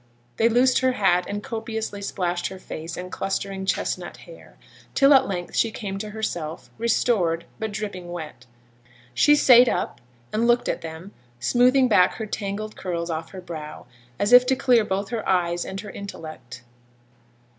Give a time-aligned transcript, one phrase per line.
[0.37, 4.57] They loosed her hat, and copiously splashed her face and clustering chestnut hair,
[4.95, 8.47] till at length she came to herself; restored, but dripping wet.
[9.13, 10.01] She sate up
[10.33, 13.85] and looked at them, smoothing back her tangled curls off her brow,
[14.17, 16.63] as if to clear both her eyes and her intellect.